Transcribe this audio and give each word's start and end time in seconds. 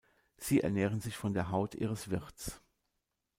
Sie 0.37 0.61
ernähren 0.61 0.99
sich 0.99 1.15
von 1.15 1.33
der 1.35 1.51
Haut 1.51 1.75
ihres 1.75 2.09
Wirts. 2.09 2.59